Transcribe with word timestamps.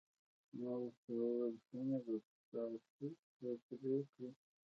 ما 0.59 0.71
ورته 0.81 1.11
وویل: 1.19 1.55
سمه 1.67 1.97
ده، 2.05 2.15
ساسیج 2.49 3.17
به 3.39 3.49
پرې 3.65 3.97
کړي؟ 4.11 4.29